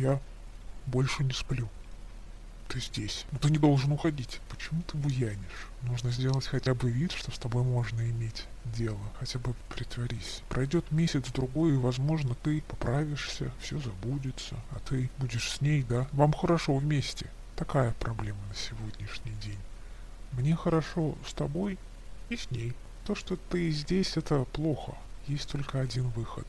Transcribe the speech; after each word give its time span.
Я 0.00 0.18
больше 0.86 1.24
не 1.24 1.32
сплю. 1.34 1.68
Ты 2.68 2.80
здесь. 2.80 3.26
Но 3.32 3.38
ты 3.38 3.50
не 3.50 3.58
должен 3.58 3.92
уходить. 3.92 4.40
Почему 4.48 4.80
ты 4.82 4.96
буянишь? 4.96 5.68
Нужно 5.82 6.10
сделать 6.10 6.46
хотя 6.46 6.74
бы 6.74 6.90
вид, 6.90 7.12
что 7.12 7.30
с 7.30 7.38
тобой 7.38 7.64
можно 7.64 8.00
иметь 8.00 8.46
дело. 8.64 9.00
Хотя 9.18 9.38
бы 9.40 9.54
притворись. 9.68 10.42
Пройдет 10.48 10.90
месяц-другой, 10.90 11.74
и, 11.74 11.76
возможно, 11.76 12.34
ты 12.34 12.62
поправишься, 12.62 13.52
все 13.60 13.78
забудется, 13.78 14.56
а 14.70 14.78
ты 14.88 15.10
будешь 15.18 15.50
с 15.50 15.60
ней, 15.60 15.82
да? 15.82 16.08
Вам 16.12 16.32
хорошо 16.32 16.76
вместе. 16.76 17.26
Такая 17.56 17.92
проблема 18.00 18.40
на 18.48 18.54
сегодняшний 18.54 19.34
день. 19.42 19.58
Мне 20.32 20.56
хорошо 20.56 21.14
с 21.28 21.34
тобой 21.34 21.78
и 22.30 22.36
с 22.38 22.50
ней. 22.50 22.72
То, 23.04 23.14
что 23.14 23.36
ты 23.36 23.70
здесь, 23.70 24.16
это 24.16 24.44
плохо. 24.44 24.94
Есть 25.26 25.50
только 25.50 25.78
один 25.78 26.08
выход. 26.10 26.46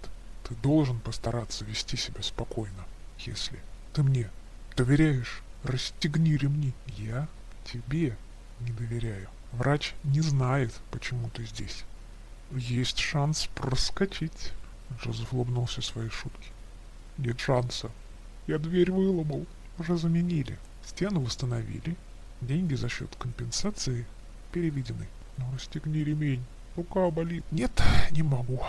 Ты 0.47 0.55
должен 0.55 0.99
постараться 0.99 1.65
вести 1.65 1.97
себя 1.97 2.21
спокойно, 2.21 2.85
если 3.25 3.59
ты 3.93 4.03
мне 4.03 4.29
доверяешь. 4.75 5.41
Расстегни 5.63 6.35
ремни. 6.37 6.73
Я 6.97 7.27
тебе 7.65 8.17
не 8.61 8.71
доверяю. 8.71 9.29
Врач 9.51 9.93
не 10.03 10.21
знает, 10.21 10.73
почему 10.91 11.29
ты 11.29 11.45
здесь. 11.45 11.83
Есть 12.51 12.99
шанс 12.99 13.47
проскочить. 13.53 14.53
Джозеф 15.01 15.33
улыбнулся 15.33 15.81
своей 15.81 16.09
шутке. 16.09 16.49
Нет 17.17 17.39
шанса. 17.39 17.91
Я 18.47 18.57
дверь 18.57 18.91
выломал. 18.91 19.45
Уже 19.77 19.97
заменили. 19.97 20.57
Стену 20.85 21.21
восстановили. 21.21 21.95
Деньги 22.41 22.75
за 22.75 22.89
счет 22.89 23.15
компенсации 23.17 24.05
переведены. 24.51 25.07
Ну, 25.37 25.45
расстегни 25.53 26.03
ремень. 26.03 26.43
Рука 26.75 27.09
болит. 27.11 27.43
Нет, 27.51 27.71
не 28.11 28.23
могу. 28.23 28.61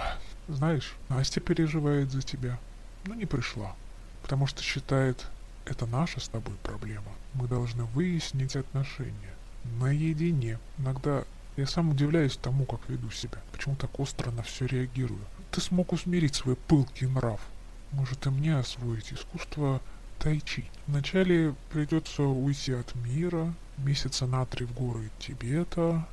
Знаешь, 0.48 0.94
Настя 1.08 1.40
переживает 1.40 2.10
за 2.10 2.22
тебя. 2.22 2.58
Но 3.06 3.14
не 3.14 3.26
пришла. 3.26 3.74
Потому 4.22 4.46
что 4.46 4.62
считает, 4.62 5.26
это 5.64 5.86
наша 5.86 6.20
с 6.20 6.28
тобой 6.28 6.54
проблема. 6.62 7.12
Мы 7.34 7.48
должны 7.48 7.84
выяснить 7.84 8.56
отношения. 8.56 9.34
Наедине. 9.78 10.58
Иногда 10.78 11.24
я 11.56 11.66
сам 11.66 11.90
удивляюсь 11.90 12.36
тому, 12.36 12.64
как 12.64 12.88
веду 12.88 13.10
себя. 13.10 13.38
Почему 13.52 13.76
так 13.76 14.00
остро 14.00 14.30
на 14.30 14.42
все 14.42 14.66
реагирую. 14.66 15.20
Ты 15.50 15.60
смог 15.60 15.92
усмирить 15.92 16.34
свой 16.34 16.56
пылкий 16.56 17.06
нрав. 17.06 17.40
Может 17.92 18.26
и 18.26 18.30
мне 18.30 18.56
освоить 18.56 19.12
искусство 19.12 19.80
тайчи. 20.18 20.64
Вначале 20.86 21.54
придется 21.70 22.22
уйти 22.22 22.72
от 22.72 22.94
мира, 22.94 23.52
месяца 23.76 24.26
на 24.26 24.46
три 24.46 24.64
в 24.64 24.72
горы 24.72 25.10
Тибета, 25.18 26.06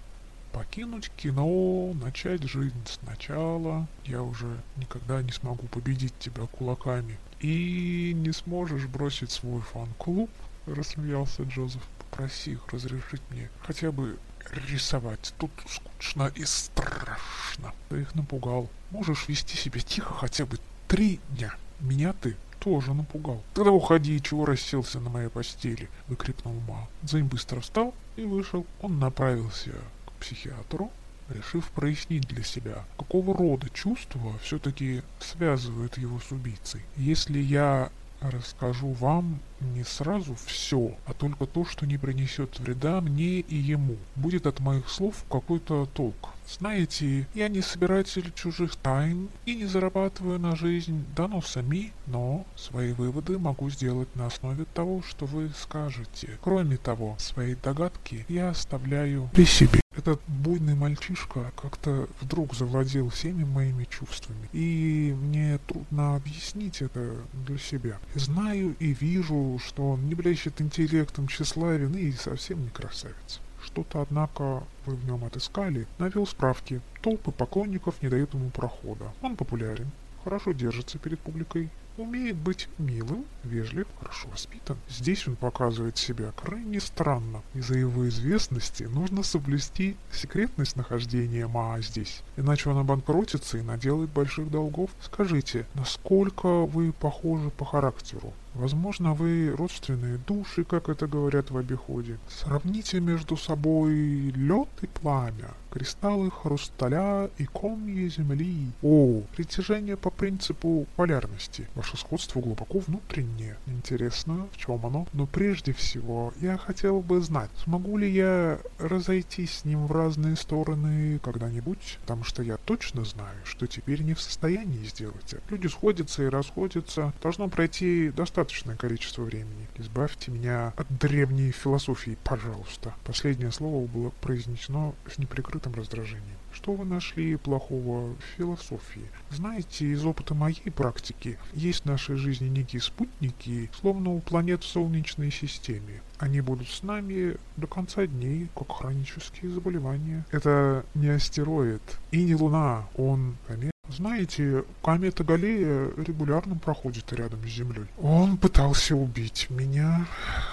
покинуть 0.51 1.11
кино, 1.17 1.93
начать 1.93 2.43
жизнь 2.43 2.85
сначала. 2.85 3.87
Я 4.05 4.21
уже 4.23 4.61
никогда 4.77 5.21
не 5.21 5.31
смогу 5.31 5.67
победить 5.67 6.17
тебя 6.19 6.45
кулаками. 6.47 7.17
И 7.39 8.13
не 8.15 8.31
сможешь 8.31 8.85
бросить 8.87 9.31
свой 9.31 9.61
фан-клуб, 9.61 10.29
рассмеялся 10.65 11.43
Джозеф. 11.43 11.81
Попроси 12.11 12.51
их 12.51 12.67
разрешить 12.69 13.21
мне 13.29 13.49
хотя 13.61 13.91
бы 13.91 14.17
рисовать. 14.51 15.33
Тут 15.37 15.51
скучно 15.67 16.31
и 16.35 16.43
страшно. 16.43 17.73
Ты 17.89 18.01
их 18.01 18.15
напугал. 18.15 18.69
Можешь 18.91 19.27
вести 19.27 19.55
себя 19.55 19.79
тихо 19.79 20.13
хотя 20.13 20.45
бы 20.45 20.57
три 20.87 21.19
дня. 21.29 21.53
Меня 21.79 22.13
ты 22.13 22.35
тоже 22.59 22.93
напугал. 22.93 23.41
Тогда 23.53 23.71
уходи, 23.71 24.21
чего 24.21 24.45
расселся 24.45 24.99
на 24.99 25.09
моей 25.09 25.29
постели, 25.29 25.89
выкрикнул 26.07 26.55
Ма. 26.67 26.87
Дзэнь 27.03 27.25
быстро 27.25 27.61
встал 27.61 27.93
и 28.17 28.23
вышел. 28.23 28.65
Он 28.81 28.99
направился 28.99 29.71
психиатру, 30.19 30.91
решив 31.29 31.69
прояснить 31.69 32.27
для 32.27 32.43
себя, 32.43 32.85
какого 32.97 33.35
рода 33.35 33.69
чувства 33.69 34.37
все-таки 34.43 35.03
связывают 35.19 35.97
его 35.97 36.19
с 36.19 36.31
убийцей. 36.31 36.81
Если 36.97 37.39
я 37.39 37.89
расскажу 38.21 38.91
вам 38.93 39.39
не 39.61 39.83
сразу 39.83 40.35
все, 40.45 40.95
а 41.05 41.13
только 41.13 41.45
то, 41.45 41.65
что 41.65 41.85
не 41.85 41.97
принесет 41.97 42.59
вреда 42.59 43.01
мне 43.01 43.39
и 43.39 43.55
ему. 43.55 43.97
Будет 44.15 44.47
от 44.47 44.59
моих 44.59 44.89
слов 44.89 45.23
какой-то 45.29 45.87
толк. 45.93 46.29
Знаете, 46.49 47.27
я 47.35 47.47
не 47.47 47.61
собиратель 47.61 48.33
чужих 48.33 48.75
тайн 48.75 49.29
и 49.45 49.55
не 49.55 49.65
зарабатываю 49.65 50.39
на 50.39 50.55
жизнь 50.55 51.05
доносами, 51.15 51.93
но 52.07 52.45
свои 52.55 52.91
выводы 52.91 53.37
могу 53.37 53.69
сделать 53.69 54.13
на 54.15 54.25
основе 54.25 54.65
того, 54.73 55.03
что 55.03 55.25
вы 55.27 55.51
скажете. 55.55 56.39
Кроме 56.41 56.77
того, 56.77 57.15
свои 57.19 57.55
догадки 57.55 58.25
я 58.29 58.49
оставляю 58.49 59.29
при 59.33 59.45
себе. 59.45 59.79
Этот 59.95 60.21
буйный 60.27 60.75
мальчишка 60.75 61.51
как-то 61.61 62.07
вдруг 62.21 62.53
завладел 62.55 63.09
всеми 63.09 63.43
моими 63.43 63.85
чувствами, 63.85 64.47
и 64.53 65.15
мне 65.19 65.59
трудно 65.67 66.15
объяснить 66.15 66.81
это 66.81 67.15
для 67.33 67.57
себя. 67.57 67.97
Знаю 68.15 68.75
и 68.79 68.93
вижу, 68.93 69.48
что 69.57 69.89
он 69.91 70.07
не 70.07 70.13
блещет 70.13 70.61
интеллектом, 70.61 71.27
тщеславен 71.27 71.95
и 71.95 72.11
совсем 72.11 72.61
не 72.61 72.69
красавец. 72.69 73.39
Что-то, 73.63 74.01
однако, 74.01 74.63
вы 74.85 74.95
в 74.95 75.05
нем 75.05 75.25
отыскали, 75.25 75.87
навел 75.97 76.27
справки. 76.27 76.81
Толпы 77.01 77.31
поклонников 77.31 78.01
не 78.01 78.09
дают 78.09 78.33
ему 78.33 78.49
прохода. 78.49 79.11
Он 79.21 79.35
популярен, 79.35 79.89
хорошо 80.23 80.51
держится 80.51 80.99
перед 80.99 81.19
публикой, 81.19 81.69
умеет 81.99 82.35
быть 82.35 82.67
милым, 82.77 83.25
вежлив, 83.43 83.87
хорошо 83.99 84.27
воспитан. 84.29 84.77
Здесь 84.89 85.27
он 85.27 85.35
показывает 85.35 85.97
себя 85.97 86.31
крайне 86.31 86.79
странно. 86.79 87.41
Из-за 87.53 87.77
его 87.77 88.07
известности 88.07 88.83
нужно 88.83 89.23
соблюсти 89.23 89.97
секретность 90.11 90.75
нахождения 90.75 91.47
Маа 91.47 91.81
здесь, 91.81 92.21
иначе 92.37 92.69
он 92.69 92.77
обанкротится 92.77 93.57
и 93.57 93.61
наделает 93.61 94.09
больших 94.09 94.49
долгов. 94.49 94.89
Скажите, 95.01 95.65
насколько 95.75 96.65
вы 96.65 96.93
похожи 96.93 97.49
по 97.49 97.65
характеру? 97.65 98.33
Возможно, 98.55 99.13
вы 99.13 99.55
родственные 99.55 100.17
души, 100.17 100.63
как 100.63 100.89
это 100.89 101.07
говорят 101.07 101.51
в 101.51 101.57
обиходе. 101.57 102.17
Сравните 102.27 102.99
между 102.99 103.37
собой 103.37 103.93
лед 104.35 104.69
и 104.81 104.87
пламя, 104.87 105.51
кристаллы 105.71 106.31
хрусталя 106.31 107.29
и 107.37 107.45
комья 107.45 108.09
земли. 108.09 108.71
О, 108.81 109.21
притяжение 109.35 109.97
по 109.97 110.09
принципу 110.09 110.87
полярности. 110.95 111.67
Ваше 111.89 112.05
сходство 112.05 112.39
глубоко 112.39 112.77
внутреннее. 112.79 113.57
Интересно, 113.65 114.47
в 114.53 114.57
чем 114.57 114.85
оно? 114.85 115.07
Но 115.13 115.25
прежде 115.25 115.73
всего, 115.73 116.33
я 116.39 116.55
хотел 116.57 116.99
бы 116.99 117.19
знать, 117.19 117.49
смогу 117.63 117.97
ли 117.97 118.11
я 118.11 118.59
разойтись 118.77 119.59
с 119.59 119.65
ним 119.65 119.87
в 119.87 119.91
разные 119.91 120.35
стороны 120.35 121.17
когда-нибудь, 121.23 121.97
потому 122.01 122.23
что 122.23 122.43
я 122.43 122.57
точно 122.57 123.05
знаю, 123.05 123.37
что 123.43 123.65
теперь 123.65 124.03
не 124.03 124.13
в 124.13 124.21
состоянии 124.21 124.83
сделать 124.83 125.33
это. 125.33 125.41
Люди 125.49 125.65
сходятся 125.65 126.21
и 126.21 126.27
расходятся. 126.27 127.11
Должно 127.23 127.47
пройти 127.47 128.09
достаточно 128.09 128.49
достаточное 128.59 128.75
количество 128.75 129.23
времени. 129.23 129.67
Избавьте 129.77 130.31
меня 130.31 130.73
от 130.75 130.87
древней 130.99 131.51
философии, 131.51 132.17
пожалуйста. 132.23 132.93
Последнее 133.03 133.51
слово 133.51 133.87
было 133.87 134.11
произнесено 134.21 134.93
с 135.11 135.17
неприкрытым 135.17 135.73
раздражением. 135.73 136.37
Что 136.51 136.73
вы 136.73 136.85
нашли 136.85 137.35
плохого 137.35 138.15
в 138.15 138.21
философии? 138.37 139.09
Знаете, 139.29 139.85
из 139.85 140.03
опыта 140.05 140.33
моей 140.33 140.71
практики 140.71 141.37
есть 141.69 141.83
в 141.83 141.85
нашей 141.85 142.15
жизни 142.15 142.47
некие 142.47 142.81
спутники, 142.81 143.69
словно 143.79 144.11
у 144.11 144.19
планет 144.19 144.63
в 144.63 144.67
Солнечной 144.67 145.31
системе. 145.31 146.01
Они 146.17 146.41
будут 146.41 146.67
с 146.67 146.83
нами 146.83 147.37
до 147.57 147.67
конца 147.67 148.05
дней, 148.07 148.49
как 148.55 148.71
хронические 148.71 149.51
заболевания. 149.51 150.25
Это 150.31 150.83
не 150.95 151.09
астероид 151.09 151.81
и 152.11 152.23
не 152.23 152.35
Луна, 152.35 152.87
он 152.95 153.37
комета 153.47 153.71
знаете, 153.89 154.65
комета 154.83 155.23
Галлея 155.23 155.89
регулярно 155.97 156.55
проходит 156.55 157.11
рядом 157.11 157.41
с 157.43 157.51
Землей. 157.51 157.87
Он 157.99 158.37
пытался 158.37 158.95
убить 158.95 159.47
меня, 159.49 160.05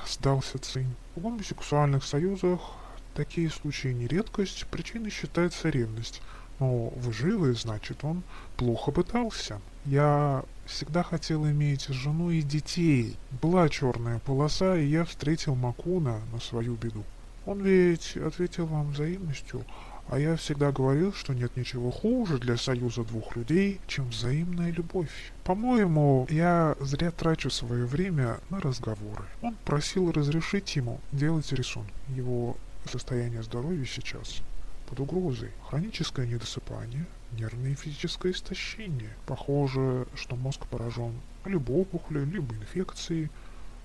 сдался 0.08 0.58
Цинь. 0.58 0.94
В 1.14 1.20
гомосексуальных 1.20 2.02
союзах 2.02 2.60
такие 3.14 3.50
случаи 3.50 3.88
не 3.88 4.06
редкость, 4.06 4.66
причиной 4.70 5.10
считается 5.10 5.68
ревность. 5.68 6.22
Но 6.58 6.88
вы 6.88 7.12
живы, 7.12 7.54
значит, 7.54 8.02
он 8.04 8.22
плохо 8.56 8.90
пытался. 8.90 9.60
Я 9.84 10.42
всегда 10.64 11.02
хотел 11.02 11.46
иметь 11.46 11.86
жену 11.88 12.30
и 12.30 12.42
детей. 12.42 13.16
Была 13.42 13.68
черная 13.68 14.18
полоса, 14.20 14.76
и 14.76 14.86
я 14.86 15.04
встретил 15.04 15.54
Макуна 15.54 16.20
на 16.32 16.40
свою 16.40 16.74
беду. 16.74 17.04
Он 17.44 17.60
ведь 17.60 18.16
ответил 18.16 18.66
вам 18.66 18.90
взаимностью, 18.90 19.64
а 20.08 20.18
я 20.18 20.36
всегда 20.36 20.72
говорил, 20.72 21.12
что 21.12 21.34
нет 21.34 21.56
ничего 21.56 21.90
хуже 21.90 22.38
для 22.38 22.56
союза 22.56 23.04
двух 23.04 23.36
людей, 23.36 23.80
чем 23.86 24.08
взаимная 24.08 24.72
любовь. 24.72 25.32
По-моему, 25.44 26.26
я 26.30 26.74
зря 26.80 27.10
трачу 27.10 27.50
свое 27.50 27.86
время 27.86 28.38
на 28.50 28.60
разговоры. 28.60 29.24
Он 29.42 29.56
просил 29.64 30.10
разрешить 30.10 30.74
ему 30.74 31.00
делать 31.12 31.52
рисунок. 31.52 31.90
Его 32.08 32.56
состояние 32.90 33.42
здоровья 33.42 33.84
сейчас 33.84 34.42
под 34.86 35.00
угрозой. 35.00 35.50
Хроническое 35.68 36.26
недосыпание, 36.26 37.06
нервное 37.32 37.72
и 37.72 37.74
физическое 37.74 38.32
истощение. 38.32 39.10
Похоже, 39.26 40.06
что 40.14 40.36
мозг 40.36 40.66
поражен 40.66 41.12
либо 41.44 41.72
опухолью, 41.72 42.26
либо 42.26 42.54
инфекцией. 42.54 43.30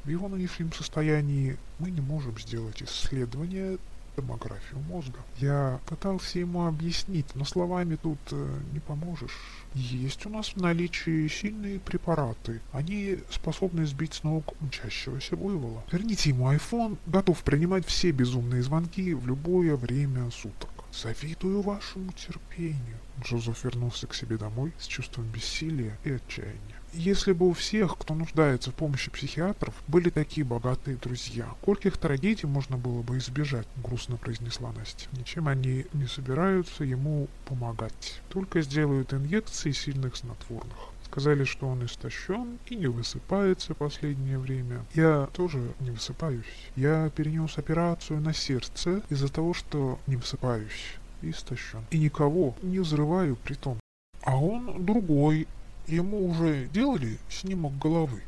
В 0.04 0.10
его 0.10 0.28
нынешнем 0.28 0.74
состоянии 0.74 1.58
мы 1.78 1.92
не 1.92 2.02
можем 2.02 2.38
сделать 2.40 2.82
исследования 2.82 3.78
томографию 4.16 4.80
мозга. 4.82 5.20
Я 5.38 5.80
пытался 5.88 6.40
ему 6.40 6.68
объяснить, 6.68 7.28
но 7.36 7.46
словами 7.46 7.96
тут 7.96 8.20
э, 8.32 8.60
не 8.74 8.80
поможешь. 8.80 9.38
Есть 9.74 10.26
у 10.26 10.30
нас 10.30 10.50
в 10.50 10.58
наличии 10.58 11.28
сильные 11.28 11.80
препараты. 11.80 12.62
Они 12.72 13.20
способны 13.30 13.86
сбить 13.86 14.14
с 14.14 14.24
ног 14.24 14.54
мчащегося 14.60 15.36
буйвола. 15.36 15.84
Верните 15.92 16.30
ему 16.30 16.52
iPhone, 16.52 16.98
готов 17.06 17.42
принимать 17.44 17.86
все 17.86 18.12
безумные 18.12 18.64
звонки 18.64 19.14
в 19.14 19.26
любое 19.28 19.76
время 19.76 20.30
суток. 20.32 20.70
Завидую 20.94 21.62
вашему 21.62 22.12
терпению. 22.12 23.00
Джозеф 23.24 23.64
вернулся 23.64 24.08
к 24.08 24.14
себе 24.14 24.38
домой 24.38 24.74
с 24.78 24.88
чувством 24.88 25.26
бессилия 25.26 25.98
и 26.04 26.12
отчаяния. 26.12 26.82
Если 26.94 27.32
бы 27.32 27.48
у 27.48 27.54
всех, 27.54 27.98
кто 27.98 28.14
нуждается 28.14 28.72
в 28.72 28.76
помощи 28.76 29.10
психиатров, 29.10 29.74
были 29.88 30.10
такие 30.10 30.46
богатые 30.46 30.98
друзья, 30.98 31.48
скольких 31.62 31.98
трагедий 31.98 32.48
можно 32.48 32.76
было 32.76 33.02
бы 33.02 33.18
избежать, 33.18 33.68
грустно 33.78 34.18
произнесла 34.18 34.74
Настя. 34.74 35.08
Ничем 35.14 35.48
они 35.48 35.86
не 35.94 36.08
собираются 36.08 36.84
ему 36.84 37.30
помогать, 37.46 38.22
только 38.30 38.62
сделают 38.62 39.14
инъекции 39.14 39.72
сильных 39.72 40.18
снотворных. 40.18 40.91
Сказали, 41.12 41.44
что 41.44 41.68
он 41.68 41.86
истощен 41.86 42.58
и 42.68 42.76
не 42.76 42.88
высыпается 42.88 43.76
последнее 43.76 44.40
время. 44.40 44.86
Я 44.96 45.28
тоже 45.34 45.74
не 45.82 45.92
высыпаюсь. 45.92 46.46
Я 46.76 47.10
перенес 47.10 47.58
операцию 47.58 48.22
на 48.22 48.34
сердце 48.34 49.02
из-за 49.10 49.28
того, 49.32 49.54
что 49.54 50.00
не 50.08 50.16
высыпаюсь 50.16 50.96
истощен. 51.22 51.84
И 51.92 52.00
никого 52.00 52.56
не 52.62 52.80
взрываю 52.80 53.36
при 53.36 53.54
том. 53.56 53.78
А 54.24 54.38
он 54.38 54.86
другой, 54.86 55.48
Ему 55.88 56.30
уже 56.30 56.68
делали 56.68 57.18
снимок 57.30 57.78
головы? 57.78 58.22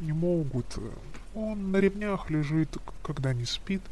Не 0.00 0.12
могут. 0.12 0.78
Он 1.34 1.72
на 1.72 1.78
ремнях 1.78 2.30
лежит, 2.30 2.76
когда 3.02 3.32
не 3.32 3.44
спит. 3.44 3.82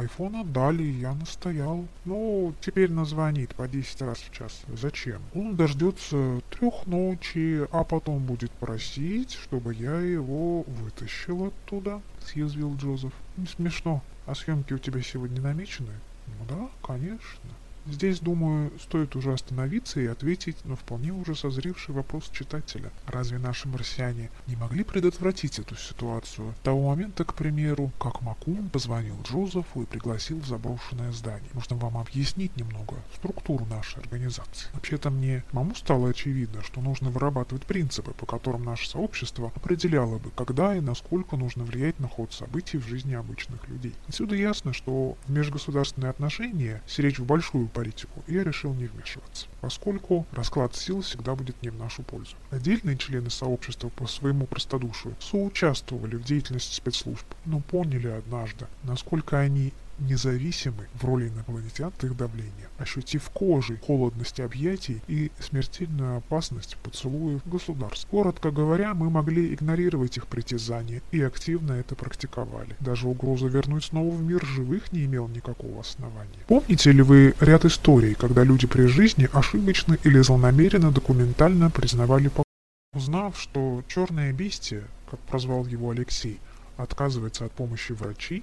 Айфон 0.00 0.34
отдали, 0.34 0.82
я 0.82 1.12
настоял. 1.12 1.86
Ну, 2.06 2.54
теперь 2.62 2.90
назвонит 2.90 3.54
по 3.54 3.68
10 3.68 4.00
раз 4.00 4.16
в 4.20 4.32
час. 4.32 4.62
Зачем? 4.68 5.20
Он 5.34 5.56
дождется 5.56 6.40
трех 6.48 6.86
ночи, 6.86 7.68
а 7.70 7.84
потом 7.84 8.20
будет 8.24 8.50
просить, 8.50 9.32
чтобы 9.32 9.74
я 9.74 10.00
его 10.00 10.62
вытащил 10.62 11.48
оттуда, 11.48 12.00
съязвил 12.24 12.76
Джозеф. 12.76 13.12
Не 13.36 13.46
смешно. 13.46 14.02
А 14.24 14.34
съемки 14.34 14.72
у 14.72 14.78
тебя 14.78 15.02
сегодня 15.02 15.42
намечены? 15.42 15.92
Ну 16.26 16.46
да, 16.48 16.70
конечно. 16.82 17.50
Здесь, 17.86 18.20
думаю, 18.20 18.72
стоит 18.80 19.16
уже 19.16 19.32
остановиться 19.32 20.00
и 20.00 20.06
ответить 20.06 20.64
на 20.64 20.76
вполне 20.76 21.12
уже 21.12 21.34
созревший 21.34 21.94
вопрос 21.94 22.28
читателя. 22.32 22.90
Разве 23.06 23.38
наши 23.38 23.68
марсиане 23.68 24.30
не 24.46 24.56
могли 24.56 24.84
предотвратить 24.84 25.58
эту 25.58 25.76
ситуацию? 25.76 26.54
Того 26.62 26.90
момента, 26.90 27.24
к 27.24 27.34
примеру, 27.34 27.90
как 27.98 28.20
Макун 28.22 28.68
позвонил 28.68 29.16
Джозефу 29.22 29.82
и 29.82 29.86
пригласил 29.86 30.40
в 30.40 30.46
заброшенное 30.46 31.12
здание. 31.12 31.50
Можно 31.54 31.76
вам 31.76 31.96
объяснить 31.96 32.56
немного 32.56 32.96
структуру 33.14 33.64
нашей 33.66 34.00
организации. 34.00 34.68
Вообще-то 34.74 35.10
мне 35.10 35.44
самому 35.50 35.74
стало 35.74 36.10
очевидно, 36.10 36.62
что 36.62 36.80
нужно 36.80 37.10
вырабатывать 37.10 37.64
принципы, 37.64 38.12
по 38.12 38.26
которым 38.26 38.64
наше 38.64 38.88
сообщество 38.88 39.52
определяло 39.54 40.18
бы, 40.18 40.30
когда 40.30 40.74
и 40.74 40.80
насколько 40.80 41.36
нужно 41.36 41.64
влиять 41.64 41.98
на 41.98 42.08
ход 42.08 42.32
событий 42.32 42.78
в 42.78 42.86
жизни 42.86 43.14
обычных 43.14 43.68
людей. 43.68 43.94
Отсюда 44.08 44.34
ясно, 44.34 44.72
что 44.72 45.16
в 45.26 45.30
межгосударственные 45.30 46.10
отношения, 46.10 46.82
если 46.86 47.02
речь 47.02 47.18
в 47.18 47.24
большую 47.24 47.68
политику, 47.70 48.22
я 48.26 48.44
решил 48.44 48.74
не 48.74 48.86
вмешиваться, 48.86 49.46
поскольку 49.60 50.26
расклад 50.32 50.74
сил 50.76 51.02
всегда 51.02 51.34
будет 51.34 51.62
не 51.62 51.70
в 51.70 51.78
нашу 51.78 52.02
пользу. 52.02 52.36
Отдельные 52.50 52.98
члены 52.98 53.30
сообщества 53.30 53.88
по 53.88 54.06
своему 54.06 54.46
простодушию 54.46 55.16
соучаствовали 55.20 56.16
в 56.16 56.24
деятельности 56.24 56.74
спецслужб, 56.74 57.26
но 57.46 57.60
поняли 57.60 58.08
однажды, 58.08 58.66
насколько 58.82 59.38
они 59.38 59.72
независимы 60.00 60.86
в 60.94 61.04
роли 61.04 61.28
инопланетян 61.28 61.88
от 61.88 62.04
их 62.04 62.16
давления, 62.16 62.68
ощутив 62.78 63.28
кожей 63.30 63.78
холодность 63.86 64.40
объятий 64.40 65.00
и 65.08 65.30
смертельную 65.38 66.18
опасность 66.18 66.76
поцелуев 66.82 67.40
государств. 67.46 68.06
Коротко 68.10 68.50
говоря, 68.50 68.94
мы 68.94 69.10
могли 69.10 69.54
игнорировать 69.54 70.16
их 70.16 70.26
притязания 70.26 71.02
и 71.10 71.20
активно 71.20 71.72
это 71.72 71.94
практиковали. 71.94 72.76
Даже 72.80 73.08
угроза 73.08 73.46
вернуть 73.46 73.84
снова 73.84 74.14
в 74.14 74.22
мир 74.22 74.44
живых 74.44 74.92
не 74.92 75.04
имел 75.04 75.28
никакого 75.28 75.80
основания. 75.80 76.40
Помните 76.46 76.92
ли 76.92 77.02
вы 77.02 77.34
ряд 77.40 77.64
историй, 77.64 78.14
когда 78.14 78.44
люди 78.44 78.66
при 78.66 78.86
жизни 78.86 79.28
ошибочно 79.32 79.96
или 80.04 80.20
злонамеренно 80.20 80.90
документально 80.90 81.70
признавали 81.70 82.28
покой? 82.28 82.44
Узнав, 82.92 83.38
что 83.38 83.84
черное 83.86 84.32
бестие, 84.32 84.84
как 85.10 85.20
прозвал 85.20 85.64
его 85.66 85.90
Алексей, 85.90 86.40
отказывается 86.76 87.44
от 87.44 87.52
помощи 87.52 87.92
врачей, 87.92 88.42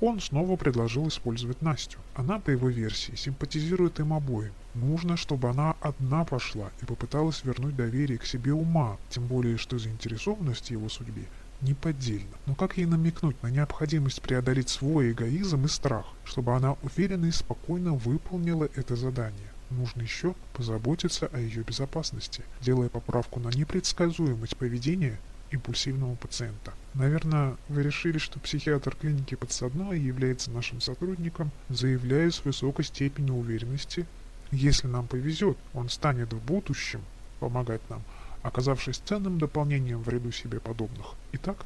он 0.00 0.20
снова 0.20 0.56
предложил 0.56 1.08
использовать 1.08 1.62
Настю. 1.62 1.98
Она, 2.14 2.38
по 2.38 2.50
его 2.50 2.68
версии, 2.68 3.14
симпатизирует 3.14 4.00
им 4.00 4.12
обоим. 4.12 4.52
Нужно, 4.74 5.16
чтобы 5.16 5.50
она 5.50 5.76
одна 5.80 6.24
пошла 6.24 6.70
и 6.80 6.86
попыталась 6.86 7.44
вернуть 7.44 7.76
доверие 7.76 8.18
к 8.18 8.24
себе 8.24 8.52
ума, 8.52 8.96
тем 9.10 9.26
более, 9.26 9.58
что 9.58 9.78
заинтересованность 9.78 10.70
его 10.70 10.88
судьбе 10.88 11.24
неподдельна. 11.60 12.36
Но 12.46 12.54
как 12.54 12.78
ей 12.78 12.86
намекнуть 12.86 13.42
на 13.42 13.48
необходимость 13.48 14.22
преодолеть 14.22 14.70
свой 14.70 15.12
эгоизм 15.12 15.64
и 15.64 15.68
страх, 15.68 16.06
чтобы 16.24 16.54
она 16.54 16.76
уверенно 16.82 17.26
и 17.26 17.30
спокойно 17.30 17.92
выполнила 17.92 18.68
это 18.74 18.96
задание? 18.96 19.50
Нужно 19.70 20.02
еще 20.02 20.34
позаботиться 20.54 21.26
о 21.32 21.38
ее 21.38 21.62
безопасности, 21.62 22.42
делая 22.60 22.88
поправку 22.88 23.38
на 23.38 23.48
непредсказуемость 23.48 24.56
поведения 24.56 25.18
импульсивного 25.50 26.14
пациента. 26.14 26.72
Наверное, 26.94 27.56
вы 27.68 27.82
решили, 27.82 28.18
что 28.18 28.40
психиатр 28.40 28.94
клиники 28.94 29.34
подсадной 29.34 30.00
является 30.00 30.50
нашим 30.50 30.80
сотрудником, 30.80 31.50
заявляю 31.68 32.32
с 32.32 32.44
высокой 32.44 32.84
степенью 32.84 33.34
уверенности. 33.34 34.06
Если 34.50 34.88
нам 34.88 35.06
повезет, 35.06 35.56
он 35.74 35.88
станет 35.88 36.32
в 36.32 36.44
будущем 36.44 37.00
помогать 37.38 37.80
нам, 37.88 38.02
оказавшись 38.42 38.98
ценным 38.98 39.38
дополнением 39.38 40.02
в 40.02 40.08
ряду 40.08 40.32
себе 40.32 40.60
подобных. 40.60 41.14
Итак, 41.32 41.64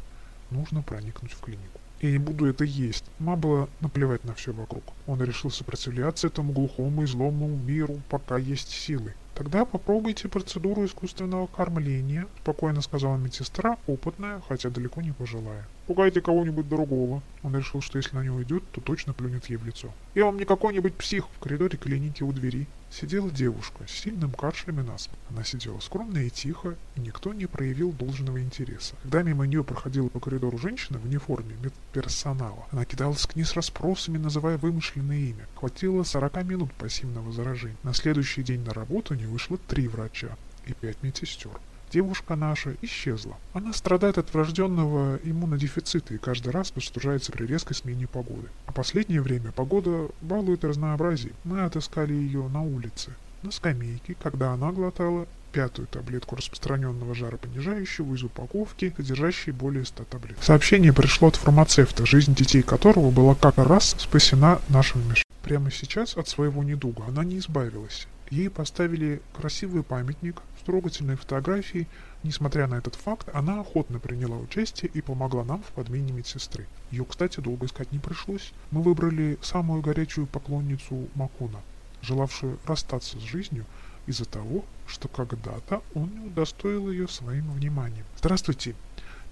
нужно 0.51 0.83
проникнуть 0.83 1.33
в 1.33 1.41
клинику. 1.41 1.81
Я 2.01 2.11
не 2.11 2.19
буду 2.19 2.45
это 2.47 2.65
есть. 2.65 3.05
Ма 3.19 3.37
было 3.37 3.69
наплевать 3.81 4.25
на 4.25 4.35
все 4.35 4.53
вокруг. 4.53 4.85
Он 5.07 5.23
решил 5.23 5.51
сопротивляться 5.51 6.27
этому 6.27 6.53
глухому 6.53 7.03
и 7.03 7.07
злому 7.07 7.49
миру, 7.49 8.01
пока 8.11 8.37
есть 8.37 8.69
силы. 8.69 9.15
Тогда 9.35 9.65
попробуйте 9.65 10.29
процедуру 10.29 10.85
искусственного 10.85 11.49
кормления, 11.49 12.27
спокойно 12.43 12.83
сказала 12.83 13.17
медсестра, 13.17 13.79
опытная, 13.87 14.41
хотя 14.49 14.71
далеко 14.71 15.03
не 15.03 15.13
пожилая. 15.13 15.67
Пугайте 15.87 16.23
кого-нибудь 16.23 16.69
другого. 16.69 17.23
Он 17.43 17.55
решил, 17.55 17.83
что 17.83 17.99
если 17.99 18.17
на 18.17 18.23
него 18.23 18.43
идет, 18.43 18.63
то 18.71 18.81
точно 18.81 19.13
плюнет 19.13 19.47
ей 19.47 19.57
в 19.57 19.67
лицо. 19.67 19.93
Я 20.15 20.25
вам 20.25 20.39
не 20.39 20.47
какой-нибудь 20.47 20.95
псих 20.95 21.27
в 21.29 21.39
коридоре 21.41 21.77
клиники 21.77 22.23
у 22.23 22.33
двери. 22.33 22.67
Сидела 22.91 23.29
девушка 23.29 23.85
с 23.89 23.91
сильным 23.91 24.31
кашлем 24.31 24.81
и 24.81 24.85
насморком. 24.85 25.19
Она 25.29 25.43
сидела 25.43 25.81
скромно 25.81 26.19
и 26.19 26.31
тихо, 26.31 26.77
и 26.95 27.01
никто 27.01 27.35
не 27.35 27.47
проявил 27.47 27.91
должного 27.91 28.41
интереса. 28.41 28.95
Когда 29.03 29.23
мимо 29.23 29.47
нее 29.47 29.65
проходила 29.65 30.09
по 30.09 30.21
коридору 30.21 30.57
женщина 30.59 31.01
в 31.01 31.05
униформе 31.05 31.57
медперсонала, 31.61 32.67
она 32.71 32.85
кидалась 32.85 33.27
к 33.27 33.35
ней 33.35 33.43
с 33.43 33.55
расспросами, 33.55 34.17
называя 34.17 34.59
вымышленное 34.59 35.19
имя. 35.19 35.49
Хватило 35.57 36.05
40 36.05 36.45
минут 36.45 36.73
пассивного 36.75 37.33
заражения. 37.33 37.77
На 37.83 37.95
следующий 37.95 38.45
день 38.45 38.61
на 38.61 38.73
работу 38.73 39.15
не 39.15 39.24
вышло 39.27 39.59
три 39.59 39.89
врача 39.89 40.37
и 40.67 40.73
пять 40.73 41.03
медсестер 41.03 41.53
девушка 41.95 42.35
наша 42.35 42.75
исчезла. 42.83 43.37
Она 43.53 43.73
страдает 43.73 44.19
от 44.19 44.35
врожденного 44.35 45.21
иммунодефицита 45.23 46.13
и 46.13 46.19
каждый 46.19 46.49
раз 46.51 46.73
простужается 46.73 47.31
при 47.31 47.47
резкой 47.47 47.77
смене 47.77 48.09
погоды. 48.09 48.49
А 48.67 48.73
последнее 48.73 49.23
время 49.23 49.53
погода 49.53 50.09
балует 50.21 50.65
разнообразие. 50.65 51.33
Мы 51.45 51.63
отыскали 51.63 52.13
ее 52.13 52.49
на 52.49 52.63
улице, 52.63 53.13
на 53.43 53.53
скамейке, 53.53 54.17
когда 54.21 54.51
она 54.51 54.73
глотала 54.73 55.29
пятую 55.53 55.87
таблетку 55.87 56.35
распространенного 56.35 57.15
жаропонижающего 57.15 58.13
из 58.15 58.25
упаковки, 58.25 58.93
содержащей 58.97 59.53
более 59.53 59.85
100 59.85 60.05
таблеток. 60.05 60.43
Сообщение 60.43 60.93
пришло 60.93 61.29
от 61.29 61.37
фармацевта, 61.37 62.05
жизнь 62.05 62.35
детей 62.35 62.63
которого 62.63 63.13
была 63.13 63.37
как 63.37 63.57
раз 63.59 63.95
спасена 64.01 64.61
нашим 64.69 65.01
вмешательством. 65.03 65.25
Прямо 65.45 65.71
сейчас 65.71 66.17
от 66.17 66.27
своего 66.27 66.65
недуга 66.65 67.05
она 67.07 67.23
не 67.23 67.39
избавилась. 67.39 68.09
Ей 68.31 68.49
поставили 68.49 69.21
красивый 69.33 69.83
памятник 69.83 70.41
с 70.59 70.65
трогательной 70.65 71.17
фотографией. 71.17 71.87
Несмотря 72.23 72.67
на 72.67 72.77
этот 72.77 72.95
факт, 72.95 73.29
она 73.35 73.61
охотно 73.61 73.99
приняла 73.99 74.39
участие 74.39 74.91
и 74.95 75.03
помогла 75.03 75.45
нам 75.45 75.63
в 75.63 75.73
подмене 75.73 76.13
медсестры. 76.13 76.67
Ее, 76.91 77.05
кстати, 77.05 77.41
долго 77.41 77.67
искать 77.67 77.93
не 77.93 77.99
пришлось. 77.99 78.53
Мы 78.71 78.83
выбрали 78.83 79.39
самую 79.43 79.83
горячую 79.83 80.27
поклонницу 80.27 81.09
Макона, 81.15 81.61
желавшую 82.03 82.59
расстаться 82.67 83.19
с 83.19 83.23
жизнью 83.23 83.67
из-за 84.07 84.25
того, 84.25 84.65
что 84.87 85.09
когда-то 85.09 85.83
он 85.95 86.11
не 86.11 86.27
удостоил 86.27 86.91
ее 86.91 87.09
своим 87.09 87.51
вниманием. 87.53 88.05
Здравствуйте, 88.19 88.75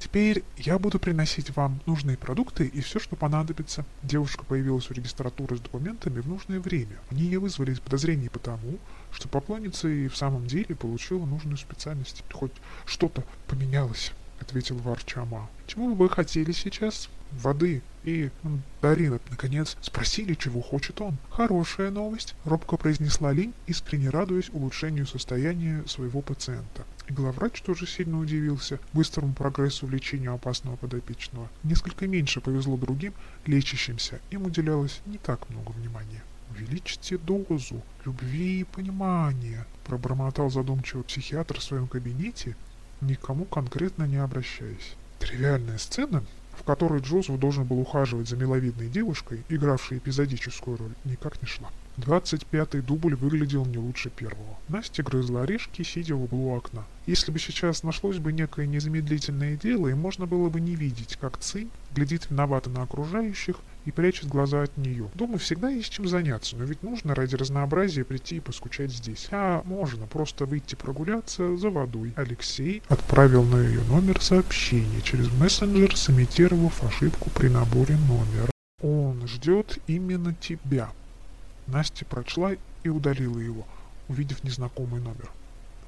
Теперь 0.02 0.42
я 0.56 0.80
буду 0.80 0.98
приносить 0.98 1.54
вам 1.54 1.80
нужные 1.86 2.16
продукты 2.16 2.66
и 2.66 2.80
все, 2.80 2.98
что 2.98 3.14
понадобится. 3.14 3.84
Девушка 4.02 4.44
появилась 4.44 4.90
у 4.90 4.94
регистратуры 4.94 5.56
с 5.56 5.60
документами 5.60 6.18
в 6.18 6.26
нужное 6.26 6.58
время. 6.58 6.98
Они 7.12 7.28
не 7.28 7.36
вызвали 7.36 7.72
подозрений 7.74 8.28
потому, 8.28 8.80
что 9.12 9.28
поклонница 9.28 9.86
и 9.86 10.08
в 10.08 10.16
самом 10.16 10.48
деле 10.48 10.74
получила 10.74 11.24
нужную 11.24 11.56
специальность. 11.56 12.24
Хоть 12.32 12.50
что-то 12.84 13.22
поменялось. 13.46 14.10
ответил 14.40 14.76
Варчама. 14.78 15.48
Бы 15.76 15.94
вы 15.94 16.10
хотели 16.10 16.50
сейчас? 16.50 17.08
Воды 17.30 17.80
и 18.02 18.30
Дарина, 18.82 19.20
наконец, 19.30 19.76
спросили, 19.80 20.34
чего 20.34 20.60
хочет 20.60 21.00
он. 21.00 21.16
«Хорошая 21.30 21.90
новость»,— 21.90 22.34
робко 22.44 22.76
произнесла 22.76 23.32
Линь, 23.32 23.54
искренне 23.66 24.10
радуясь 24.10 24.50
улучшению 24.50 25.06
состояния 25.06 25.84
своего 25.86 26.20
пациента. 26.20 26.84
Главврач 27.12 27.60
тоже 27.60 27.86
сильно 27.86 28.18
удивился 28.18 28.80
быстрому 28.94 29.34
прогрессу 29.34 29.86
в 29.86 29.90
лечении 29.90 30.28
опасного 30.28 30.76
подопечного. 30.76 31.50
Несколько 31.62 32.06
меньше 32.06 32.40
повезло 32.40 32.78
другим, 32.78 33.12
лечащимся, 33.44 34.18
им 34.30 34.46
уделялось 34.46 35.02
не 35.04 35.18
так 35.18 35.50
много 35.50 35.72
внимания. 35.72 36.22
«Увеличьте 36.50 37.18
дозу 37.18 37.82
любви 38.06 38.60
и 38.60 38.64
понимания»,— 38.64 39.66
пробормотал 39.84 40.50
задумчиво 40.50 41.02
психиатр 41.02 41.58
в 41.58 41.62
своем 41.62 41.86
кабинете, 41.86 42.56
никому 43.02 43.44
конкретно 43.44 44.04
не 44.04 44.16
обращаясь. 44.16 44.94
Тривиальная 45.18 45.78
сцена, 45.78 46.24
в 46.52 46.64
которой 46.64 47.00
Джозеф 47.00 47.38
должен 47.38 47.64
был 47.64 47.80
ухаживать 47.80 48.28
за 48.28 48.36
миловидной 48.36 48.88
девушкой, 48.88 49.42
игравшей 49.48 49.98
эпизодическую 49.98 50.76
роль, 50.76 50.92
никак 51.04 51.40
не 51.42 51.48
шла. 51.48 51.70
Двадцать 51.98 52.46
пятый 52.46 52.80
дубль 52.80 53.14
выглядел 53.14 53.66
не 53.66 53.76
лучше 53.76 54.08
первого. 54.08 54.58
Настя 54.68 55.02
грызла 55.02 55.42
орешки, 55.42 55.82
сидя 55.82 56.14
в 56.14 56.22
углу 56.22 56.56
окна. 56.56 56.84
Если 57.06 57.30
бы 57.30 57.38
сейчас 57.38 57.82
нашлось 57.82 58.16
бы 58.18 58.32
некое 58.32 58.66
незамедлительное 58.66 59.56
дело, 59.56 59.88
и 59.88 59.94
можно 59.94 60.26
было 60.26 60.48
бы 60.48 60.60
не 60.60 60.74
видеть, 60.74 61.18
как 61.20 61.38
Цинь 61.38 61.70
глядит 61.94 62.30
виновато 62.30 62.70
на 62.70 62.82
окружающих 62.82 63.56
и 63.84 63.90
прячет 63.90 64.28
глаза 64.28 64.62
от 64.62 64.76
нее. 64.76 65.10
Дома 65.14 65.38
всегда 65.38 65.68
есть 65.68 65.90
чем 65.90 66.06
заняться, 66.06 66.56
но 66.56 66.64
ведь 66.64 66.82
нужно 66.82 67.14
ради 67.14 67.34
разнообразия 67.34 68.04
прийти 68.04 68.36
и 68.36 68.40
поскучать 68.40 68.90
здесь. 68.90 69.28
А 69.30 69.62
можно 69.64 70.06
просто 70.06 70.46
выйти 70.46 70.74
прогуляться 70.74 71.56
за 71.56 71.70
водой. 71.70 72.12
Алексей 72.16 72.82
отправил 72.88 73.42
на 73.44 73.56
ее 73.56 73.82
номер 73.84 74.20
сообщение 74.20 75.02
через 75.02 75.30
мессенджер, 75.32 75.96
сымитировав 75.96 76.82
ошибку 76.84 77.30
при 77.30 77.48
наборе 77.48 77.96
номера. 77.96 78.50
Он 78.80 79.26
ждет 79.26 79.78
именно 79.86 80.34
тебя. 80.34 80.90
Настя 81.66 82.04
прочла 82.04 82.52
и 82.82 82.88
удалила 82.88 83.38
его, 83.38 83.66
увидев 84.08 84.42
незнакомый 84.44 85.00
номер. 85.00 85.30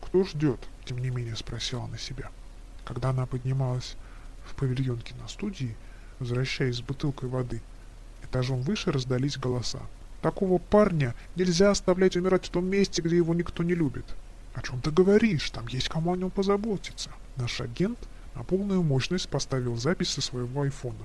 «Кто 0.01 0.25
ждет?»– 0.25 0.61
тем 0.85 0.99
не 0.99 1.11
менее 1.11 1.35
спросила 1.35 1.85
она 1.85 1.99
себя. 1.99 2.31
Когда 2.85 3.11
она 3.11 3.27
поднималась 3.27 3.97
в 4.47 4.55
павильон 4.55 5.01
киностудии, 5.01 5.77
возвращаясь 6.21 6.77
с 6.77 6.83
бутылкой 6.83 7.29
воды, 7.29 7.61
этажом 8.25 8.63
выше 8.63 8.93
раздались 8.93 9.39
голоса. 9.39 9.81
«Такого 10.23 10.59
парня 10.59 11.15
нельзя 11.37 11.71
оставлять 11.71 12.17
умирать 12.17 12.47
в 12.47 12.51
том 12.51 12.67
месте, 12.67 13.03
где 13.03 13.17
его 13.17 13.35
никто 13.35 13.63
не 13.63 13.75
любит». 13.75 14.05
«О 14.55 14.63
чем 14.63 14.81
ты 14.81 14.91
говоришь? 14.91 15.51
Там 15.51 15.67
есть 15.69 15.89
кому 15.89 16.13
о 16.13 16.17
нем 16.17 16.31
позаботиться». 16.31 17.11
Наш 17.37 17.61
агент 17.61 17.99
на 18.35 18.45
полную 18.45 18.83
мощность 18.83 19.29
поставил 19.29 19.77
запись 19.77 20.11
со 20.11 20.21
своего 20.21 20.63
айфона. 20.63 21.05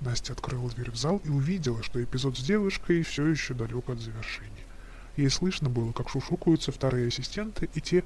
Настя 0.00 0.32
открыла 0.32 0.68
дверь 0.70 0.90
в 0.90 0.96
зал 0.96 1.20
и 1.24 1.28
увидела, 1.28 1.82
что 1.82 2.02
эпизод 2.02 2.36
с 2.36 2.42
девушкой 2.42 3.02
все 3.02 3.26
еще 3.26 3.54
далек 3.54 3.88
от 3.88 4.00
завершения. 4.00 4.50
Ей 5.16 5.30
слышно 5.30 5.68
было, 5.68 5.92
как 5.92 6.08
шушукаются 6.08 6.72
вторые 6.72 7.08
ассистенты 7.08 7.68
и 7.74 7.80
те 7.80 8.02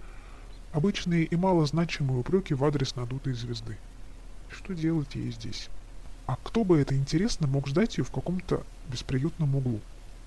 обычные 0.72 1.24
и 1.24 1.36
малозначимые 1.36 2.18
упреки 2.18 2.52
в 2.52 2.64
адрес 2.64 2.96
надутой 2.96 3.32
звезды. 3.32 3.78
Что 4.50 4.74
делать 4.74 5.14
ей 5.14 5.30
здесь? 5.32 5.68
А 6.26 6.36
кто 6.42 6.64
бы 6.64 6.80
это 6.80 6.96
интересно 6.96 7.46
мог 7.46 7.68
ждать 7.68 7.98
ее 7.98 8.04
в 8.04 8.10
каком-то 8.10 8.64
бесприютном 8.88 9.54
углу? 9.54 9.80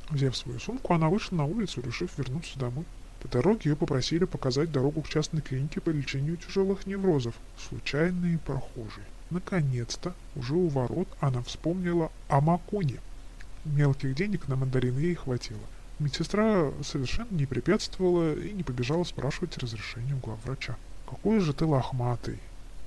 Взяв 0.10 0.36
свою 0.36 0.60
сумку, 0.60 0.94
она 0.94 1.10
вышла 1.10 1.36
на 1.36 1.46
улицу, 1.46 1.82
решив 1.82 2.18
вернуться 2.18 2.58
домой. 2.58 2.86
По 3.22 3.28
дороге 3.28 3.72
ее 3.72 3.76
попросили 3.76 4.24
показать 4.24 4.72
дорогу 4.72 5.02
к 5.02 5.10
частной 5.10 5.42
клинике 5.42 5.82
по 5.82 5.90
лечению 5.90 6.38
тяжелых 6.38 6.88
неврозов. 6.88 7.36
Случайные 7.68 8.40
прохожие. 8.40 9.06
Наконец-то, 9.30 10.16
уже 10.36 10.56
у 10.56 10.70
ворот, 10.70 11.08
она 11.20 11.44
вспомнила 11.44 12.12
о 12.30 12.40
Маконе. 12.40 13.00
Мелких 13.66 14.16
денег 14.16 14.48
на 14.48 14.56
мандарины 14.56 15.00
ей 15.00 15.16
хватило. 15.16 15.60
Медсестра 16.00 16.72
совершенно 16.82 17.32
не 17.32 17.46
препятствовала 17.46 18.34
и 18.34 18.54
не 18.54 18.64
побежала 18.64 19.04
спрашивать 19.04 19.58
разрешения 19.58 20.16
у 20.16 20.20
главврача. 20.20 20.78
«Какой 21.08 21.40
же 21.42 21.54
ты 21.54 21.66
лохматый!» 21.66 22.40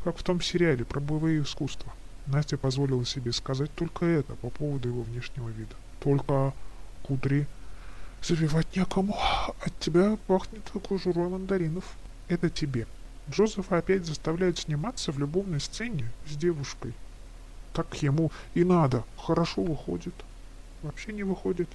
Как 0.03 0.17
в 0.17 0.23
том 0.23 0.41
сериале 0.41 0.85
про 0.85 0.99
боевые 0.99 1.43
искусства. 1.43 1.93
Настя 2.27 2.57
позволила 2.57 3.05
себе 3.05 3.33
сказать 3.33 3.75
только 3.75 4.05
это 4.05 4.35
по 4.37 4.51
поводу 4.51 4.89
его 4.89 5.03
внешнего 5.03 5.49
вида. 5.49 5.75
Только 6.01 6.55
кудри 7.03 7.47
завивать 8.23 8.77
некому. 8.77 9.17
От 9.61 9.79
тебя 9.81 10.17
пахнет 10.27 10.63
кожурой 10.89 11.29
мандаринов. 11.29 11.85
Это 12.29 12.49
тебе. 12.49 12.87
Джозефа 13.31 13.79
опять 13.79 14.07
заставляют 14.07 14.59
сниматься 14.59 15.13
в 15.13 15.19
любовной 15.19 15.61
сцене 15.61 16.11
с 16.29 16.37
девушкой. 16.37 16.95
Так 17.73 17.95
ему 18.03 18.31
и 18.55 18.65
надо. 18.65 19.05
Хорошо 19.17 19.63
выходит. 19.63 20.15
Вообще 20.83 21.13
не 21.13 21.25
выходит. 21.25 21.69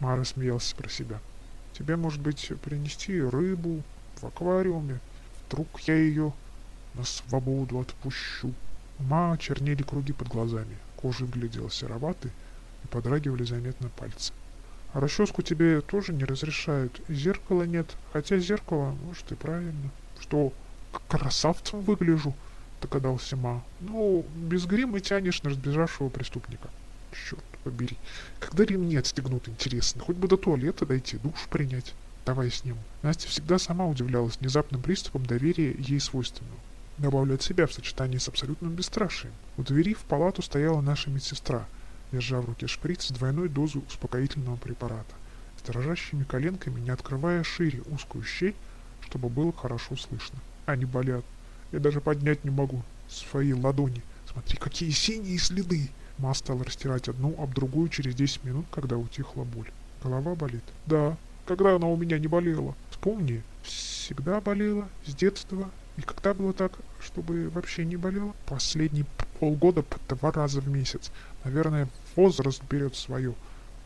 Мара 0.00 0.24
смеялся 0.24 0.74
про 0.74 0.88
себя. 0.88 1.20
Тебе, 1.72 1.96
может 1.96 2.20
быть, 2.20 2.52
принести 2.62 3.20
рыбу 3.20 3.82
в 4.16 4.24
аквариуме? 4.24 5.00
Вдруг 5.46 5.80
я 5.82 5.96
ее 5.96 6.32
на 6.94 7.04
свободу 7.04 7.80
отпущу. 7.80 8.52
Ма 9.02 9.36
чернели 9.38 9.82
круги 9.82 10.12
под 10.12 10.28
глазами. 10.28 10.76
Кожа 10.96 11.24
выглядела 11.24 11.70
сероватой 11.70 12.30
и 12.84 12.86
подрагивали 12.88 13.44
заметно 13.44 13.90
пальцы. 13.96 14.32
А 14.92 15.00
расческу 15.00 15.42
тебе 15.42 15.80
тоже 15.80 16.12
не 16.12 16.24
разрешают. 16.24 17.00
Зеркала 17.08 17.62
нет. 17.62 17.86
Хотя 18.12 18.38
зеркало, 18.38 18.96
может, 19.04 19.30
и 19.32 19.34
правильно 19.34 19.90
что 20.22 20.52
красавцем 21.08 21.80
выгляжу, 21.80 22.34
догадался 22.80 23.36
Ма. 23.36 23.62
Ну, 23.80 24.24
без 24.36 24.66
грима 24.66 25.00
тянешь 25.00 25.42
на 25.42 25.50
разбежавшего 25.50 26.08
преступника. 26.08 26.70
Черт 27.12 27.44
побери. 27.64 27.96
Когда 28.40 28.64
ремни 28.64 28.96
отстегнут, 28.96 29.48
интересно. 29.48 30.02
Хоть 30.02 30.16
бы 30.16 30.28
до 30.28 30.36
туалета 30.36 30.86
дойти, 30.86 31.18
душ 31.18 31.48
принять. 31.50 31.94
Давай 32.24 32.50
сниму. 32.50 32.80
Настя 33.02 33.28
всегда 33.28 33.58
сама 33.58 33.86
удивлялась 33.86 34.38
внезапным 34.38 34.80
приступом 34.80 35.26
доверия 35.26 35.74
ей 35.76 36.00
свойственного. 36.00 36.56
Добавлю 36.98 37.34
от 37.34 37.42
себя 37.42 37.66
в 37.66 37.72
сочетании 37.72 38.18
с 38.18 38.28
абсолютным 38.28 38.74
бесстрашием. 38.74 39.32
У 39.56 39.62
двери 39.62 39.94
в 39.94 40.00
палату 40.00 40.42
стояла 40.42 40.80
наша 40.80 41.10
медсестра, 41.10 41.66
держа 42.12 42.40
в 42.40 42.44
руке 42.44 42.66
шприц 42.66 43.06
с 43.06 43.10
двойной 43.10 43.48
дозой 43.48 43.82
успокоительного 43.88 44.56
препарата. 44.56 45.14
С 45.58 45.62
дрожащими 45.62 46.24
коленками, 46.24 46.80
не 46.80 46.90
открывая 46.90 47.42
шире 47.44 47.82
узкую 47.90 48.24
щель, 48.24 48.54
чтобы 49.00 49.28
было 49.28 49.52
хорошо 49.52 49.96
слышно. 49.96 50.38
Они 50.66 50.84
болят. 50.84 51.24
Я 51.72 51.80
даже 51.80 52.00
поднять 52.00 52.44
не 52.44 52.50
могу 52.50 52.82
свои 53.08 53.52
ладони. 53.52 54.02
Смотри, 54.30 54.58
какие 54.58 54.90
синие 54.90 55.38
следы. 55.38 55.88
Ма 56.18 56.34
стала 56.34 56.62
растирать 56.62 57.08
одну 57.08 57.34
об 57.42 57.54
другую 57.54 57.88
через 57.88 58.14
10 58.14 58.44
минут, 58.44 58.66
когда 58.70 58.96
утихла 58.96 59.44
боль. 59.44 59.70
Голова 60.02 60.34
болит? 60.34 60.64
Да. 60.86 61.16
Когда 61.46 61.74
она 61.74 61.86
у 61.88 61.96
меня 61.96 62.18
не 62.18 62.28
болела? 62.28 62.74
Вспомни, 62.90 63.42
всегда 63.62 64.40
болела, 64.40 64.88
с 65.06 65.14
детства. 65.14 65.70
И 65.96 66.02
когда 66.02 66.34
было 66.34 66.52
так, 66.52 66.72
чтобы 67.00 67.50
вообще 67.50 67.84
не 67.84 67.96
болела? 67.96 68.34
Последние 68.46 69.04
полгода 69.38 69.82
по 69.82 70.14
два 70.14 70.32
раза 70.32 70.60
в 70.60 70.68
месяц. 70.68 71.10
Наверное, 71.44 71.88
возраст 72.16 72.62
берет 72.70 72.96
свое. 72.96 73.34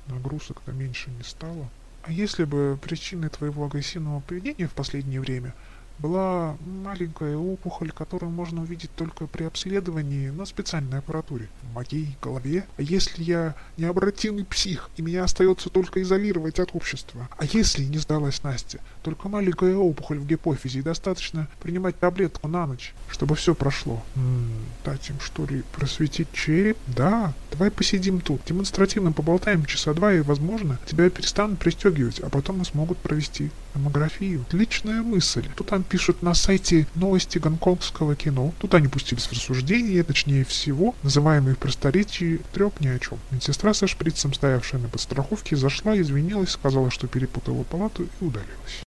Нагрузок-то 0.07 0.73
меньше 0.73 1.11
не 1.11 1.25
стало. 1.25 1.69
А 2.03 2.13
если 2.13 2.45
бы 2.45 2.79
причиной 2.81 3.29
твоего 3.31 3.67
агрессивного 3.67 4.21
поведения 4.21 4.69
в 4.69 4.73
последнее 4.73 5.21
время– 5.21 5.55
была 5.99 6.57
маленькая 6.67 7.37
опухоль, 7.37 7.91
которую 7.91 8.31
можно 8.31 8.63
увидеть 8.63 8.91
только 8.95 9.27
при 9.27 9.45
обследовании 9.45 10.31
на 10.31 10.45
специальной 10.45 10.99
аппаратуре. 10.99 11.49
В 11.63 11.75
моей 11.75 12.17
голове, 12.23 12.67
а 12.77 12.83
если 12.83 13.23
я 13.23 13.55
необратимый 13.77 14.45
псих, 14.45 14.91
и 14.97 15.03
меня 15.03 15.25
остается 15.25 15.71
только 15.71 16.03
изолировать 16.03 16.59
от 16.59 16.75
общества? 16.75 17.29
А 17.37 17.45
если 17.45 17.85
не 17.85 17.99
сдалась 17.99 18.43
Настя, 18.43 18.81
только 19.03 19.29
маленькая 19.29 19.77
опухоль 19.77 20.19
в 20.19 20.27
гипофизе, 20.27 20.81
и 20.81 20.83
достаточно 20.83 21.49
принимать 21.63 21.99
таблетку 21.99 22.49
на 22.49 22.67
ночь, 22.67 22.95
чтобы 23.09 23.35
все 23.35 23.55
прошло? 23.55 24.03
М-м, 24.17 24.51
дать 24.85 25.09
им 25.11 25.21
что 25.21 25.45
ли 25.47 25.63
просветить 25.73 26.33
череп? 26.33 26.77
Да, 26.87 27.33
давай 27.51 27.71
посидим 27.71 28.21
тут, 28.21 28.43
демонстративно 28.47 29.13
поболтаем 29.13 29.65
часа 29.65 29.95
два, 29.95 30.13
и, 30.13 30.21
возможно, 30.21 30.79
тебя 30.87 31.09
перестанут 31.11 31.59
пристегивать, 31.59 32.21
а 32.21 32.29
потом 32.29 32.59
мы 32.59 32.65
смогут 32.65 32.99
провести 32.99 33.51
томографию. 33.73 34.43
Отличная 34.49 35.03
мысль. 35.03 35.47
Тут 35.57 35.73
пишут 35.87 36.23
на 36.23 36.35
сайте 36.35 36.87
новости 36.95 37.39
гонконгского 37.39 38.17
кино. 38.17 38.53
Тут 38.59 38.75
они 38.75 38.89
пустились 38.89 39.27
в 39.27 39.33
рассуждения, 39.33 40.03
точнее 40.03 40.45
всего, 40.45 40.95
называемые 41.03 41.55
в 41.55 41.59
просторечии 41.59 42.41
треп 42.53 42.81
ни 42.81 42.89
о 42.89 42.99
чем. 42.99 43.19
Медсестра 43.31 43.73
со 43.73 43.87
шприцем, 43.87 44.35
стоявшая 44.35 44.81
на 44.81 44.89
подстраховке, 44.89 45.57
зашла, 45.57 45.99
извинилась, 45.99 46.51
сказала, 46.51 46.91
что 46.91 47.07
перепутала 47.07 47.63
палату 47.63 48.05
и 48.05 48.25
удалилась. 48.25 48.83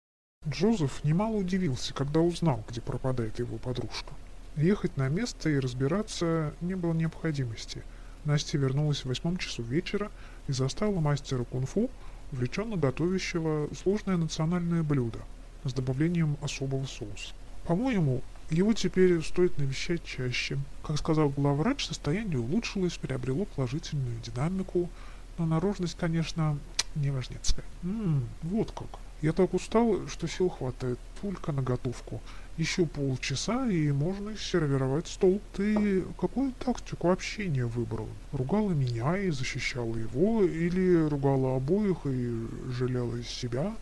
Джозеф 0.48 1.04
немало 1.04 1.36
удивился, 1.36 1.94
когда 1.94 2.22
узнал, 2.22 2.64
где 2.70 2.82
пропадает 2.82 3.40
его 3.40 3.58
подружка. 3.58 4.14
Ехать 4.56 4.96
на 4.96 5.10
место 5.10 5.50
и 5.50 5.60
разбираться 5.60 6.54
не 6.62 6.75
было 6.75 6.94
необходимости. 6.94 7.84
Настя 8.24 8.58
вернулась 8.58 9.02
в 9.02 9.06
восьмом 9.06 9.38
часу 9.38 9.64
вечера 9.64 10.12
и 10.48 10.54
застала 10.54 11.00
мастера 11.00 11.44
кунг-фу, 11.44 11.90
увлеченно 12.32 12.78
готовящего 12.78 13.70
сложное 13.75 14.18
национальное 14.18 14.82
блюдо 14.82 15.20
с 15.65 15.74
добавлением 15.74 16.38
особого 16.41 16.86
соуса. 16.86 17.34
По-моему, 17.65 18.22
Его 18.51 18.74
теперь 18.74 19.22
стоит 19.24 19.57
навещать 19.57 20.03
чаще. 20.03 20.60
Как 20.84 20.98
сказал 20.98 21.29
главврач, 21.29 21.86
состояние 21.86 22.39
улучшилось, 22.39 22.98
приобрело 22.98 23.45
положительную 23.45 24.19
динамику, 24.24 24.89
но 25.38 25.45
наружность, 25.45 25.98
конечно, 25.98 26.57
неважнецкая. 26.95 27.65
Ммм, 27.81 28.24
вот 28.43 28.72
как. 28.72 29.00
Я 29.22 29.31
так 29.31 29.53
устал, 29.53 30.07
что 30.07 30.27
сил 30.27 30.50
хватает 30.50 31.00
только 31.22 31.51
на 31.51 31.62
готовку. 31.62 32.22
Еще 32.57 32.86
полчаса, 32.86 33.67
и 33.67 33.91
можно 33.91 34.38
сервировать 34.38 35.07
стол. 35.07 35.41
Ты 35.53 36.03
какую 36.19 36.53
тактику 36.53 37.10
общения 37.10 37.65
выбрал? 37.65 38.07
Ругала 38.31 38.72
меня 38.72 39.17
и 39.17 39.31
защищала 39.31 39.95
его, 39.95 40.43
или 40.43 41.07
ругала 41.07 41.57
обоих 41.57 42.05
и 42.05 42.48
жалела 42.72 43.22
себя? 43.24 43.74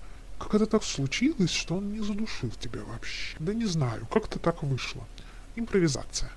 Как 0.43 0.55
это 0.55 0.65
так 0.65 0.83
случилось, 0.83 1.51
что 1.51 1.77
он 1.77 1.93
не 1.93 2.01
задушил 2.01 2.51
тебя 2.59 2.81
вообще? 2.83 3.37
Да 3.39 3.53
не 3.53 3.65
знаю, 3.65 4.05
как-то 4.11 4.39
так 4.39 4.61
вышло. 4.61 5.01
Импровизация. 5.55 6.29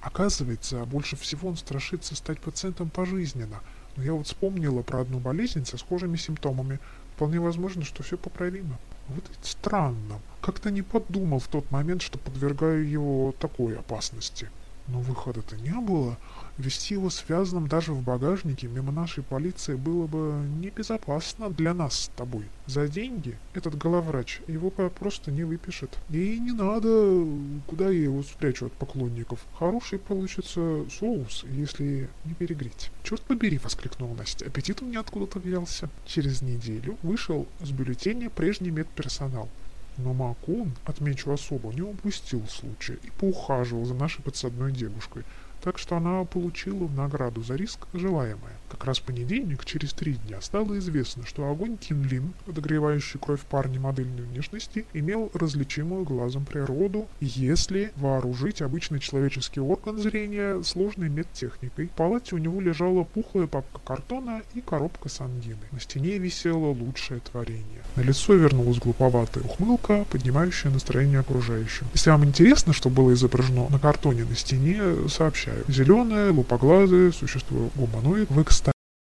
Оказывается, 0.00 0.86
больше 0.86 1.14
всего 1.16 1.50
он 1.50 1.58
страшится 1.58 2.16
стать 2.16 2.40
пациентом 2.40 2.88
пожизненно. 2.88 3.60
Но 3.96 4.02
я 4.02 4.14
вот 4.14 4.26
вспомнила 4.26 4.80
про 4.80 5.02
одну 5.02 5.18
болезнь 5.18 5.66
со 5.66 5.76
схожими 5.76 6.16
симптомами. 6.16 6.80
Вполне 7.14 7.38
возможно, 7.38 7.84
что 7.84 8.02
все 8.02 8.16
поправимо. 8.16 8.78
Вот 9.08 9.24
ведь 9.28 9.44
странно. 9.44 10.20
Как-то 10.40 10.70
не 10.70 10.80
подумал 10.80 11.38
в 11.38 11.48
тот 11.48 11.70
момент, 11.70 12.00
что 12.00 12.18
подвергаю 12.18 12.88
его 12.88 13.34
такой 13.38 13.76
опасности. 13.76 14.48
Но 14.86 15.00
выхода-то 15.00 15.56
не 15.56 15.74
было. 15.74 16.16
Вести 16.60 16.92
его 16.92 17.08
связанным 17.08 17.68
даже 17.68 17.94
в 17.94 18.02
багажнике 18.02 18.66
мимо 18.66 18.92
нашей 18.92 19.24
полиции 19.24 19.76
было 19.76 20.06
бы 20.06 20.44
небезопасно 20.60 21.48
для 21.48 21.72
нас 21.72 21.94
с 21.94 22.08
тобой. 22.08 22.44
За 22.66 22.86
деньги 22.86 23.38
этот 23.54 23.78
головврач 23.78 24.42
его 24.46 24.68
просто 24.68 25.30
не 25.30 25.42
выпишет. 25.42 25.96
И 26.10 26.38
не 26.38 26.52
надо, 26.52 27.26
куда 27.66 27.88
я 27.88 28.02
его 28.02 28.22
спрячу 28.22 28.66
от 28.66 28.74
поклонников. 28.74 29.40
Хороший 29.58 29.98
получится 29.98 30.84
соус, 30.90 31.46
если 31.48 32.10
не 32.26 32.34
перегреть. 32.34 32.90
Черт 33.04 33.22
побери, 33.22 33.56
воскликнула 33.56 34.14
Настя. 34.14 34.44
Аппетит 34.44 34.82
у 34.82 34.84
меня 34.84 35.00
откуда-то 35.00 35.38
взялся. 35.38 35.88
Через 36.04 36.42
неделю 36.42 36.98
вышел 37.02 37.48
с 37.60 37.70
бюллетеня 37.70 38.28
прежний 38.28 38.70
медперсонал. 38.70 39.48
Но 39.96 40.12
Макун, 40.12 40.74
отмечу 40.84 41.32
особо, 41.32 41.72
не 41.72 41.82
упустил 41.82 42.46
случая 42.48 42.98
и 43.02 43.10
поухаживал 43.18 43.86
за 43.86 43.94
нашей 43.94 44.22
подсадной 44.22 44.72
девушкой, 44.72 45.24
так 45.62 45.78
что 45.78 45.96
она 45.96 46.24
получила 46.24 46.84
в 46.86 46.94
награду 46.94 47.42
за 47.42 47.56
риск 47.56 47.86
желаемое. 47.92 48.59
Как 48.70 48.84
раз 48.84 48.98
в 48.98 49.02
понедельник, 49.02 49.64
через 49.64 49.92
три 49.92 50.14
дня, 50.14 50.40
стало 50.40 50.78
известно, 50.78 51.26
что 51.26 51.50
огонь 51.50 51.76
Кинлин, 51.76 52.32
подогревающий 52.46 53.18
кровь 53.18 53.40
парня 53.40 53.80
модельной 53.80 54.22
внешности, 54.22 54.86
имел 54.92 55.30
различимую 55.34 56.04
глазом 56.04 56.44
природу, 56.44 57.08
если 57.20 57.92
вооружить 57.96 58.62
обычный 58.62 59.00
человеческий 59.00 59.60
орган 59.60 59.98
зрения 59.98 60.62
сложной 60.62 61.08
медтехникой. 61.08 61.88
В 61.88 61.90
палате 61.90 62.36
у 62.36 62.38
него 62.38 62.60
лежала 62.60 63.02
пухлая 63.02 63.48
папка 63.48 63.80
картона 63.84 64.42
и 64.54 64.60
коробка 64.60 65.08
с 65.08 65.20
ангиной. 65.20 65.58
На 65.72 65.80
стене 65.80 66.18
висело 66.18 66.68
лучшее 66.68 67.20
творение. 67.20 67.82
На 67.96 68.02
лицо 68.02 68.34
вернулась 68.34 68.78
глуповатая 68.78 69.42
ухмылка, 69.42 70.06
поднимающая 70.10 70.70
настроение 70.70 71.18
окружающим. 71.18 71.86
Если 71.92 72.10
вам 72.10 72.24
интересно, 72.24 72.72
что 72.72 72.88
было 72.88 73.12
изображено 73.14 73.68
на 73.68 73.80
картоне 73.80 74.24
на 74.24 74.36
стене, 74.36 74.80
сообщаю. 75.08 75.64
Зеленое, 75.66 76.30
лупоглазое, 76.30 77.10
существо 77.10 77.68
гуманоид. 77.74 78.30
Вы, 78.30 78.44
кстати, 78.44 78.59